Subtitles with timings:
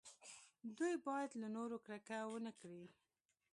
[0.77, 2.83] دوی باید له نورو کرکه ونه کړي.